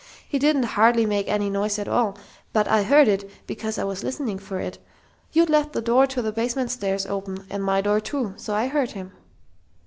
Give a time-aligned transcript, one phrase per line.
[0.27, 2.17] He didn't hardly make any noise at all,
[2.53, 4.79] but I heard it, because I was listening for it....
[5.31, 8.65] You'd left the door to the basement stairs open, and my door, too, so I
[8.65, 9.11] heard him."